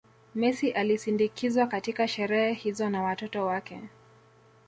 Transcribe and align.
Messi 0.35 0.71
alisindikizwa 0.71 1.67
katika 1.67 2.07
sherehe 2.07 2.53
hizo 2.53 2.89
na 2.89 3.03
watoto 3.03 3.45
wake 3.45 3.81